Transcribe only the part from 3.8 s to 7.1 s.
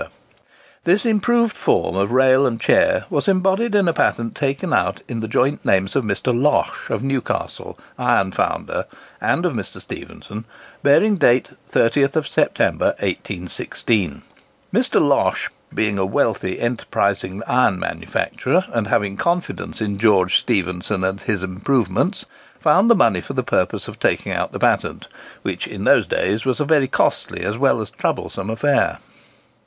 a patent taken out in the joint names of Mr. Losh, of